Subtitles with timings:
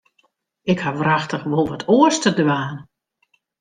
[0.71, 2.77] Ik haw wrachtich wol wat oars te dwaan.